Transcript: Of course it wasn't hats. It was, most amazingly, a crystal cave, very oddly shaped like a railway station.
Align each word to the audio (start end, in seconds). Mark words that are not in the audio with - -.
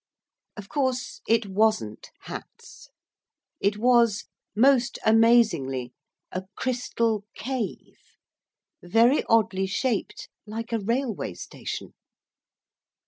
Of 0.57 0.67
course 0.67 1.21
it 1.27 1.45
wasn't 1.45 2.09
hats. 2.21 2.89
It 3.59 3.77
was, 3.77 4.25
most 4.55 4.97
amazingly, 5.05 5.93
a 6.31 6.45
crystal 6.55 7.23
cave, 7.35 7.99
very 8.81 9.23
oddly 9.25 9.67
shaped 9.67 10.27
like 10.47 10.73
a 10.73 10.79
railway 10.79 11.35
station. 11.35 11.93